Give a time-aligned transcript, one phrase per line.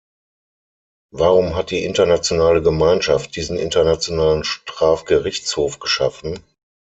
[1.13, 6.43] Warum hat die internationale Gemeinschaft diesen Internationalen Strafgerichtshof geschaffen?